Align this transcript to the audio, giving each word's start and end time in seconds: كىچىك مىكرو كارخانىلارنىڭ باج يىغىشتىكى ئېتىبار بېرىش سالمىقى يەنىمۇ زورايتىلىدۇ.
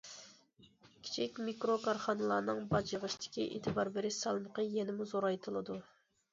كىچىك 1.07 1.41
مىكرو 1.49 1.75
كارخانىلارنىڭ 1.83 2.63
باج 2.73 2.95
يىغىشتىكى 2.95 3.47
ئېتىبار 3.51 3.95
بېرىش 4.01 4.21
سالمىقى 4.25 4.69
يەنىمۇ 4.81 5.11
زورايتىلىدۇ. 5.15 5.81